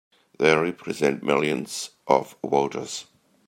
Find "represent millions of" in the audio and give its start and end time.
0.57-2.35